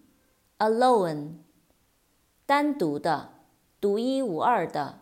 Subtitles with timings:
[0.61, 1.39] alone，
[2.45, 3.33] 单独的，
[3.79, 4.99] 独一无二的。